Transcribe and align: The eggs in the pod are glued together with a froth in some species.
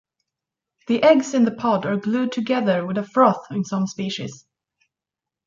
The 0.87 1.03
eggs 1.03 1.35
in 1.35 1.45
the 1.45 1.51
pod 1.51 1.85
are 1.85 1.95
glued 1.95 2.31
together 2.31 2.87
with 2.87 2.97
a 2.97 3.03
froth 3.03 3.45
in 3.51 3.63
some 3.63 3.85
species. 3.85 4.47